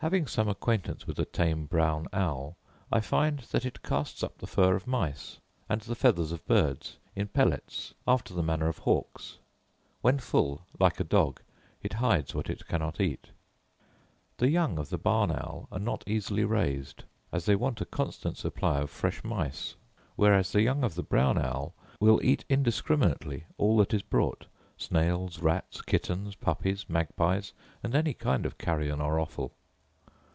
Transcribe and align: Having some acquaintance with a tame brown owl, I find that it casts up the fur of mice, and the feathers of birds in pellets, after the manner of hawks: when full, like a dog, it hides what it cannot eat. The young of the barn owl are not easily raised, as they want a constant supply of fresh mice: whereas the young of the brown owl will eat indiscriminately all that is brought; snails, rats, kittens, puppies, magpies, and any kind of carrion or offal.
Having 0.00 0.28
some 0.28 0.48
acquaintance 0.48 1.08
with 1.08 1.18
a 1.18 1.24
tame 1.24 1.66
brown 1.66 2.06
owl, 2.12 2.56
I 2.92 3.00
find 3.00 3.40
that 3.50 3.64
it 3.66 3.82
casts 3.82 4.22
up 4.22 4.38
the 4.38 4.46
fur 4.46 4.76
of 4.76 4.86
mice, 4.86 5.40
and 5.68 5.80
the 5.80 5.96
feathers 5.96 6.30
of 6.30 6.46
birds 6.46 6.98
in 7.16 7.26
pellets, 7.26 7.94
after 8.06 8.32
the 8.32 8.44
manner 8.44 8.68
of 8.68 8.78
hawks: 8.78 9.38
when 10.00 10.20
full, 10.20 10.62
like 10.78 11.00
a 11.00 11.04
dog, 11.04 11.40
it 11.82 11.94
hides 11.94 12.32
what 12.32 12.48
it 12.48 12.68
cannot 12.68 13.00
eat. 13.00 13.30
The 14.36 14.48
young 14.48 14.78
of 14.78 14.90
the 14.90 14.98
barn 14.98 15.32
owl 15.32 15.66
are 15.72 15.80
not 15.80 16.04
easily 16.06 16.44
raised, 16.44 17.02
as 17.32 17.46
they 17.46 17.56
want 17.56 17.80
a 17.80 17.84
constant 17.84 18.36
supply 18.38 18.78
of 18.78 18.90
fresh 18.90 19.24
mice: 19.24 19.74
whereas 20.14 20.52
the 20.52 20.62
young 20.62 20.84
of 20.84 20.94
the 20.94 21.02
brown 21.02 21.36
owl 21.36 21.74
will 21.98 22.20
eat 22.24 22.44
indiscriminately 22.48 23.46
all 23.56 23.76
that 23.78 23.92
is 23.92 24.02
brought; 24.02 24.46
snails, 24.76 25.40
rats, 25.40 25.82
kittens, 25.82 26.36
puppies, 26.36 26.88
magpies, 26.88 27.52
and 27.82 27.96
any 27.96 28.14
kind 28.14 28.46
of 28.46 28.58
carrion 28.58 29.00
or 29.00 29.18
offal. 29.18 29.54